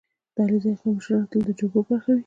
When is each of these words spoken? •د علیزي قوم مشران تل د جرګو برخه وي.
•د 0.35 0.37
علیزي 0.45 0.71
قوم 0.79 0.93
مشران 0.97 1.23
تل 1.29 1.41
د 1.47 1.49
جرګو 1.57 1.79
برخه 1.87 2.11
وي. 2.13 2.19